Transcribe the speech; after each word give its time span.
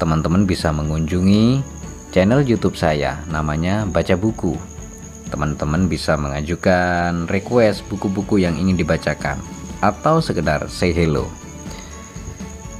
teman-teman 0.00 0.48
bisa 0.48 0.72
mengunjungi 0.72 1.60
channel 2.08 2.40
YouTube 2.40 2.72
saya 2.72 3.20
namanya 3.28 3.84
Baca 3.84 4.16
Buku. 4.16 4.56
Teman-teman 5.28 5.92
bisa 5.92 6.16
mengajukan 6.16 7.28
request 7.28 7.84
buku-buku 7.92 8.40
yang 8.40 8.56
ingin 8.56 8.80
dibacakan 8.80 9.36
atau 9.84 10.24
sekedar 10.24 10.64
say 10.72 10.96
hello. 10.96 11.28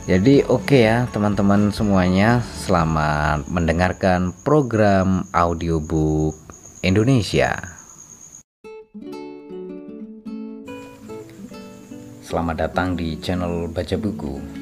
Jadi 0.09 0.43
oke 0.49 0.65
okay 0.65 0.89
ya 0.89 0.97
teman-teman 1.13 1.71
semuanya, 1.71 2.41
selamat 2.65 3.47
mendengarkan 3.53 4.33
program 4.41 5.29
audiobook 5.37 6.35
Indonesia. 6.81 7.55
Selamat 12.25 12.67
datang 12.67 12.97
di 12.97 13.21
channel 13.21 13.69
Baca 13.69 13.95
Buku. 14.01 14.60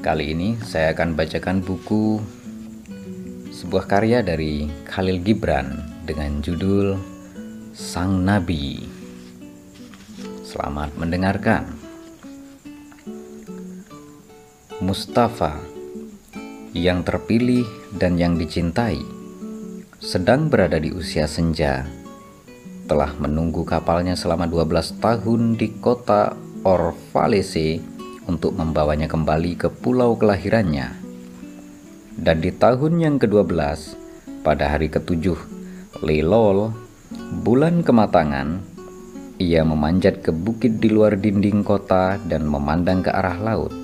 Kali 0.00 0.32
ini 0.32 0.56
saya 0.64 0.96
akan 0.96 1.12
bacakan 1.12 1.60
buku 1.60 2.24
sebuah 3.52 3.84
karya 3.84 4.24
dari 4.24 4.64
Khalil 4.88 5.20
Gibran 5.20 5.76
dengan 6.08 6.40
judul 6.40 6.96
Sang 7.76 8.24
Nabi. 8.24 8.80
Selamat 10.40 10.96
mendengarkan. 10.96 11.68
Mustafa 14.80 15.60
yang 16.72 17.04
terpilih 17.04 17.68
dan 17.92 18.16
yang 18.16 18.40
dicintai 18.40 19.04
sedang 20.00 20.48
berada 20.48 20.80
di 20.80 20.96
usia 20.96 21.28
senja 21.28 21.84
telah 22.88 23.12
menunggu 23.20 23.68
kapalnya 23.68 24.16
selama 24.16 24.48
12 24.48 24.96
tahun 24.96 25.60
di 25.60 25.76
kota 25.76 26.32
Orvalese 26.64 27.89
untuk 28.30 28.54
membawanya 28.54 29.10
kembali 29.10 29.58
ke 29.58 29.66
pulau 29.66 30.14
kelahirannya. 30.14 30.94
Dan 32.14 32.38
di 32.38 32.54
tahun 32.54 33.02
yang 33.02 33.16
ke-12, 33.18 33.98
pada 34.46 34.70
hari 34.70 34.86
ketujuh, 34.86 35.34
Lelol, 36.06 36.70
bulan 37.42 37.82
kematangan, 37.82 38.62
ia 39.42 39.66
memanjat 39.66 40.22
ke 40.22 40.30
bukit 40.30 40.78
di 40.78 40.86
luar 40.86 41.18
dinding 41.18 41.66
kota 41.66 42.22
dan 42.30 42.46
memandang 42.46 43.02
ke 43.02 43.10
arah 43.10 43.42
laut. 43.42 43.74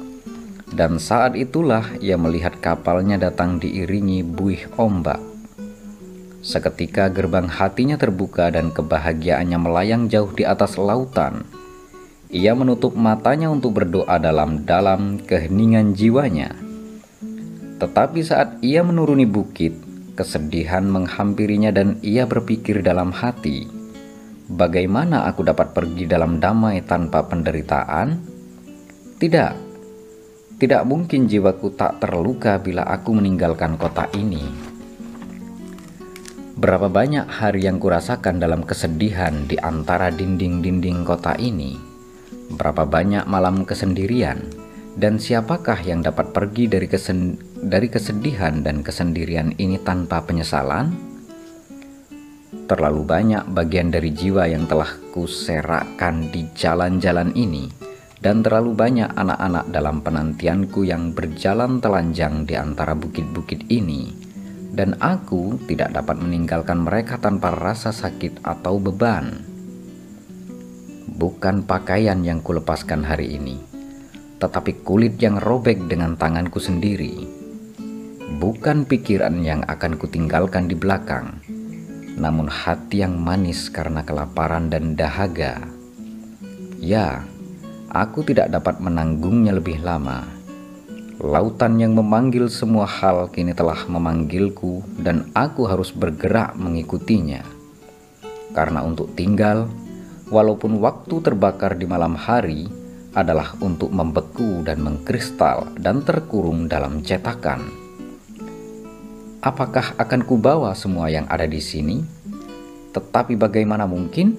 Dan 0.71 1.03
saat 1.03 1.35
itulah 1.35 1.91
ia 1.99 2.15
melihat 2.15 2.63
kapalnya 2.63 3.19
datang 3.19 3.59
diiringi 3.59 4.23
buih 4.23 4.71
ombak 4.79 5.37
Seketika 6.47 7.11
gerbang 7.11 7.51
hatinya 7.51 7.99
terbuka 7.99 8.55
dan 8.55 8.71
kebahagiaannya 8.71 9.59
melayang 9.59 10.07
jauh 10.07 10.31
di 10.31 10.47
atas 10.47 10.79
lautan. 10.79 11.43
Ia 12.31 12.53
menutup 12.59 12.99
matanya 12.99 13.49
untuk 13.49 13.79
berdoa 13.79 14.19
dalam-dalam 14.19 15.23
keheningan 15.27 15.95
jiwanya. 15.95 16.55
Tetapi 17.79 18.21
saat 18.25 18.59
ia 18.65 18.83
menuruni 18.83 19.29
bukit, 19.29 19.77
kesedihan 20.19 20.87
menghampirinya 20.89 21.71
dan 21.71 22.01
ia 22.03 22.25
berpikir 22.25 22.83
dalam 22.83 23.13
hati, 23.13 23.77
Bagaimana 24.47 25.27
aku 25.27 25.43
dapat 25.43 25.75
pergi 25.75 26.07
dalam 26.07 26.39
damai 26.39 26.79
tanpa 26.87 27.27
penderitaan? 27.27 28.15
Tidak, 29.19 29.53
tidak 30.63 30.83
mungkin 30.87 31.27
jiwaku 31.27 31.75
tak 31.75 31.99
terluka 31.99 32.55
bila 32.63 32.87
aku 32.87 33.11
meninggalkan 33.19 33.75
kota 33.75 34.07
ini. 34.15 34.47
Berapa 36.55 36.87
banyak 36.87 37.27
hari 37.27 37.67
yang 37.67 37.83
kurasakan 37.83 38.39
dalam 38.39 38.63
kesedihan 38.63 39.51
di 39.51 39.59
antara 39.59 40.15
dinding-dinding 40.15 41.03
kota 41.03 41.35
ini? 41.43 41.96
Berapa 42.53 42.87
banyak 42.87 43.27
malam 43.27 43.67
kesendirian? 43.67 44.39
Dan 44.97 45.21
siapakah 45.21 45.77
yang 45.85 46.01
dapat 46.01 46.33
pergi 46.33 46.71
dari, 46.73 46.89
kesen 46.89 47.37
dari 47.69 47.91
kesedihan 47.91 48.65
dan 48.65 48.81
kesendirian 48.81 49.53
ini 49.61 49.77
tanpa 49.83 50.25
penyesalan? 50.25 50.95
Terlalu 52.67 53.03
banyak 53.05 53.45
bagian 53.53 53.93
dari 53.93 54.11
jiwa 54.11 54.49
yang 54.49 54.65
telah 54.65 54.89
kuserakkan 55.13 56.33
di 56.33 56.49
jalan-jalan 56.57 57.31
ini, 57.37 57.69
dan 58.25 58.41
terlalu 58.41 58.73
banyak 58.73 59.11
anak-anak 59.13 59.69
dalam 59.71 60.01
penantianku 60.01 60.89
yang 60.89 61.13
berjalan 61.13 61.79
telanjang 61.79 62.49
di 62.49 62.57
antara 62.57 62.97
bukit-bukit 62.97 63.69
ini 63.69 64.27
dan 64.77 64.93
aku 65.01 65.57
tidak 65.65 65.97
dapat 65.97 66.21
meninggalkan 66.21 66.85
mereka 66.85 67.17
tanpa 67.17 67.57
rasa 67.57 67.97
sakit 67.97 68.45
atau 68.45 68.77
beban. 68.77 69.56
Bukan 71.17 71.65
pakaian 71.65 72.21
yang 72.21 72.45
kulepaskan 72.45 73.01
hari 73.01 73.41
ini, 73.41 73.57
tetapi 74.37 74.85
kulit 74.85 75.17
yang 75.17 75.41
robek 75.41 75.89
dengan 75.89 76.13
tanganku 76.21 76.61
sendiri. 76.61 77.25
Bukan 78.37 78.85
pikiran 78.85 79.41
yang 79.41 79.65
akan 79.65 79.97
kutinggalkan 79.97 80.69
di 80.69 80.77
belakang, 80.77 81.41
namun 82.21 82.53
hati 82.53 83.01
yang 83.01 83.17
manis 83.17 83.73
karena 83.73 84.05
kelaparan 84.05 84.69
dan 84.69 84.93
dahaga. 84.93 85.65
Ya, 86.77 87.25
aku 87.89 88.21
tidak 88.29 88.53
dapat 88.53 88.85
menanggungnya 88.85 89.57
lebih 89.57 89.81
lama 89.81 90.37
Lautan 91.17 91.81
yang 91.81 91.97
memanggil 91.97 92.45
semua 92.53 92.85
hal 92.85 93.33
kini 93.33 93.57
telah 93.57 93.89
memanggilku, 93.89 94.85
dan 95.01 95.33
aku 95.33 95.65
harus 95.65 95.89
bergerak 95.89 96.53
mengikutinya. 96.61 97.41
Karena 98.53 98.85
untuk 98.85 99.17
tinggal, 99.17 99.65
walaupun 100.29 100.79
waktu 100.79 101.23
terbakar 101.23 101.79
di 101.79 101.87
malam 101.89 102.15
hari, 102.15 102.69
adalah 103.17 103.57
untuk 103.65 103.89
membeku 103.89 104.61
dan 104.61 104.85
mengkristal 104.85 105.73
dan 105.81 106.05
terkurung 106.05 106.69
dalam 106.69 107.01
cetakan. 107.01 107.65
Apakah 109.41 109.97
akan 109.97 110.21
kubawa 110.27 110.77
semua 110.77 111.09
yang 111.09 111.25
ada 111.33 111.49
di 111.49 111.63
sini? 111.63 112.05
Tetapi 112.93 113.41
bagaimana 113.41 113.89
mungkin? 113.89 114.37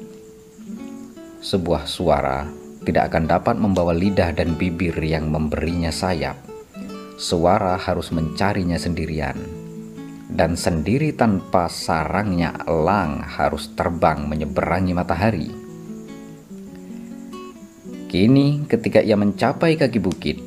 Sebuah 1.41 1.89
suara 1.89 2.45
tidak 2.85 3.13
akan 3.13 3.23
dapat 3.25 3.55
membawa 3.57 3.97
lidah 3.97 4.29
dan 4.35 4.53
bibir 4.53 4.93
yang 5.01 5.33
memberinya 5.33 5.89
sayap 5.89 6.47
suara 7.17 7.81
harus 7.81 8.13
mencarinya 8.13 8.77
sendirian, 8.77 9.35
dan 10.29 10.53
sendiri 10.53 11.17
tanpa 11.17 11.65
sarangnya 11.65 12.53
elang 12.69 13.25
harus 13.25 13.73
terbang 13.73 14.29
menyeberangi 14.29 14.93
matahari. 14.93 15.66
Kini, 18.07 18.63
ketika 18.71 19.03
ia 19.03 19.19
mencapai 19.19 19.75
kaki 19.75 19.99
bukit, 19.99 20.39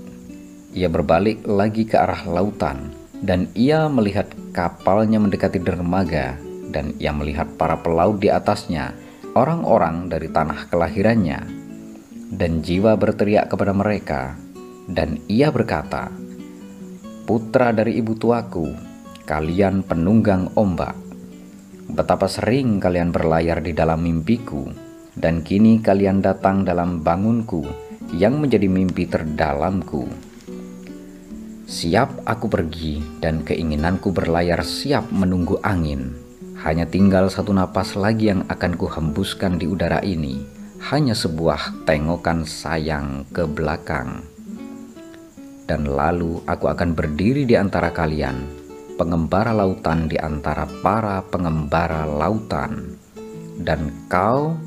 ia 0.72 0.88
berbalik 0.88 1.44
lagi 1.44 1.84
ke 1.84 1.92
arah 1.92 2.24
lautan, 2.24 2.88
dan 3.20 3.52
ia 3.52 3.84
melihat 3.92 4.32
kapalnya 4.56 5.20
mendekati 5.20 5.60
dermaga, 5.60 6.40
dan 6.72 6.96
ia 6.96 7.12
melihat 7.12 7.44
para 7.60 7.76
pelaut 7.84 8.16
di 8.16 8.32
atasnya, 8.32 8.96
orang-orang 9.36 10.08
dari 10.08 10.32
tanah 10.32 10.72
kelahirannya, 10.72 11.40
dan 12.32 12.64
jiwa 12.64 12.96
berteriak 12.96 13.52
kepada 13.52 13.76
mereka, 13.76 14.40
dan 14.88 15.20
ia 15.28 15.52
berkata, 15.52 16.08
putra 17.28 17.76
dari 17.76 18.00
ibu 18.00 18.16
tuaku, 18.16 18.72
kalian 19.28 19.84
penunggang 19.84 20.48
ombak. 20.56 20.96
Betapa 21.92 22.24
sering 22.24 22.80
kalian 22.80 23.12
berlayar 23.12 23.60
di 23.60 23.76
dalam 23.76 24.00
mimpiku, 24.00 24.89
dan 25.20 25.44
kini 25.44 25.84
kalian 25.84 26.24
datang 26.24 26.64
dalam 26.64 27.04
bangunku 27.04 27.62
yang 28.16 28.40
menjadi 28.40 28.66
mimpi 28.66 29.04
terdalamku. 29.04 30.08
Siap 31.70 32.26
aku 32.26 32.50
pergi, 32.50 32.98
dan 33.22 33.46
keinginanku 33.46 34.10
berlayar 34.10 34.64
siap 34.66 35.06
menunggu 35.14 35.62
angin. 35.62 36.16
Hanya 36.64 36.88
tinggal 36.88 37.30
satu 37.30 37.54
napas 37.54 37.94
lagi 37.94 38.32
yang 38.32 38.42
akan 38.50 38.74
kuhembuskan 38.74 39.60
di 39.60 39.70
udara 39.70 40.02
ini, 40.02 40.42
hanya 40.90 41.14
sebuah 41.14 41.86
tengokan 41.86 42.42
sayang 42.42 43.22
ke 43.30 43.46
belakang 43.46 44.26
dan 45.70 45.86
lalu 45.86 46.42
aku 46.50 46.66
akan 46.66 46.98
berdiri 46.98 47.46
di 47.46 47.54
antara 47.54 47.94
kalian, 47.94 48.42
pengembara 48.98 49.54
lautan 49.54 50.10
di 50.10 50.18
antara 50.18 50.66
para 50.82 51.22
pengembara 51.22 52.10
lautan, 52.10 52.98
dan 53.62 53.94
kau, 54.10 54.58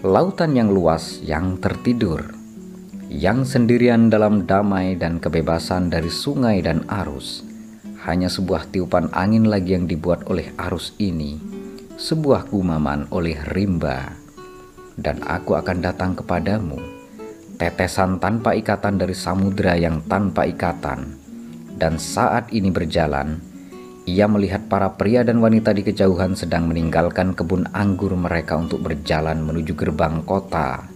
lautan 0.00 0.56
yang 0.56 0.72
luas 0.72 1.20
yang 1.20 1.60
tertidur, 1.60 2.32
yang 3.12 3.44
sendirian 3.44 4.08
dalam 4.08 4.48
damai 4.48 4.96
dan 4.96 5.20
kebebasan 5.20 5.92
dari 5.92 6.08
sungai 6.08 6.64
dan 6.64 6.88
arus, 6.88 7.44
hanya 8.08 8.32
sebuah 8.32 8.72
tiupan 8.72 9.12
angin 9.12 9.52
lagi 9.52 9.76
yang 9.76 9.84
dibuat 9.84 10.24
oleh 10.32 10.56
arus 10.56 10.96
ini, 10.96 11.36
sebuah 12.00 12.48
gumaman 12.48 13.12
oleh 13.12 13.36
rimba, 13.52 14.16
dan 14.96 15.20
aku 15.20 15.60
akan 15.60 15.84
datang 15.84 16.16
kepadamu, 16.16 16.80
tetesan 17.60 18.16
tanpa 18.16 18.56
ikatan 18.56 18.96
dari 18.96 19.12
samudera 19.12 19.76
yang 19.76 20.00
tanpa 20.08 20.48
ikatan. 20.48 21.12
Dan 21.76 22.00
saat 22.00 22.48
ini 22.56 22.72
berjalan, 22.72 23.36
ia 24.10 24.26
melihat 24.26 24.66
para 24.66 24.98
pria 24.98 25.22
dan 25.22 25.38
wanita 25.38 25.70
di 25.70 25.86
kejauhan 25.86 26.34
sedang 26.34 26.66
meninggalkan 26.66 27.30
kebun 27.30 27.70
anggur 27.70 28.10
mereka 28.18 28.58
untuk 28.58 28.82
berjalan 28.82 29.38
menuju 29.38 29.78
gerbang 29.78 30.26
kota. 30.26 30.90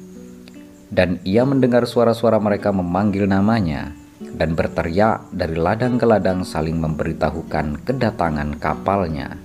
Dan 0.91 1.23
ia 1.23 1.47
mendengar 1.47 1.87
suara-suara 1.87 2.43
mereka 2.43 2.75
memanggil 2.75 3.31
namanya 3.31 3.95
dan 4.19 4.59
berteriak 4.59 5.31
dari 5.31 5.55
ladang 5.55 5.95
ke 5.95 6.07
ladang 6.11 6.43
saling 6.43 6.75
memberitahukan 6.83 7.87
kedatangan 7.87 8.59
kapalnya. 8.59 9.39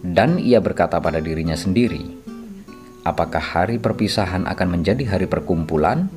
Dan 0.00 0.36
ia 0.36 0.60
berkata 0.60 1.00
pada 1.00 1.20
dirinya 1.24 1.56
sendiri, 1.56 2.20
Apakah 3.00 3.40
hari 3.40 3.80
perpisahan 3.80 4.44
akan 4.44 4.68
menjadi 4.76 5.08
hari 5.08 5.24
perkumpulan? 5.24 6.12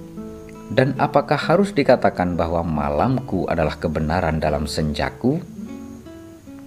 Dan 0.67 0.99
apakah 0.99 1.39
harus 1.39 1.71
dikatakan 1.71 2.35
bahwa 2.35 2.59
malamku 2.59 3.47
adalah 3.47 3.79
kebenaran 3.79 4.43
dalam 4.43 4.67
senjaku? 4.67 5.39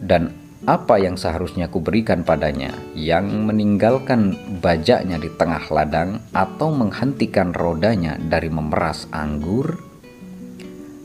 Dan 0.00 0.34
apa 0.66 0.98
yang 0.98 1.14
seharusnya 1.14 1.70
kuberikan 1.70 2.26
padanya 2.26 2.74
yang 2.98 3.46
meninggalkan 3.46 4.34
bajaknya 4.58 5.14
di 5.14 5.30
tengah 5.30 5.62
ladang 5.70 6.18
atau 6.34 6.74
menghentikan 6.74 7.54
rodanya 7.54 8.18
dari 8.18 8.50
memeras 8.50 9.06
anggur? 9.14 9.78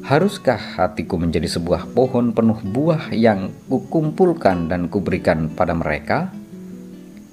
Haruskah 0.02 0.82
hatiku 0.82 1.22
menjadi 1.22 1.46
sebuah 1.46 1.94
pohon 1.94 2.34
penuh 2.34 2.58
buah 2.58 3.14
yang 3.14 3.54
kukumpulkan 3.70 4.66
dan 4.66 4.90
kuberikan 4.90 5.54
pada 5.54 5.78
mereka? 5.78 6.34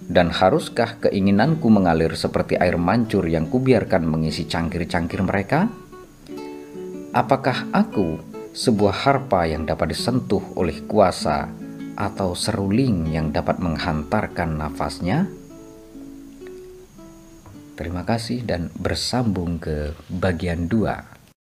Dan 0.05 0.29
haruskah 0.29 1.01
keinginanku 1.01 1.69
mengalir 1.73 2.13
seperti 2.13 2.61
air 2.61 2.77
mancur 2.77 3.25
yang 3.25 3.49
kubiarkan 3.49 4.05
mengisi 4.05 4.45
cangkir-cangkir 4.45 5.25
mereka? 5.25 5.69
Apakah 7.17 7.73
aku 7.73 8.21
sebuah 8.59 9.07
harpa 9.07 9.47
yang 9.47 9.71
dapat 9.71 9.95
disentuh 9.95 10.43
oleh 10.59 10.83
kuasa 10.83 11.47
atau 11.95 12.35
seruling 12.35 13.07
yang 13.07 13.31
dapat 13.31 13.63
menghantarkan 13.63 14.59
nafasnya? 14.59 15.31
Terima 17.79 18.03
kasih 18.03 18.43
dan 18.43 18.75
bersambung 18.75 19.63
ke 19.63 19.95
bagian 20.11 20.67
2. 20.67 21.08